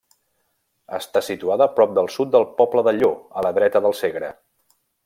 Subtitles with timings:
[0.99, 3.13] Està situada a prop al sud del poble de Llo,
[3.43, 4.35] a la dreta del Segre.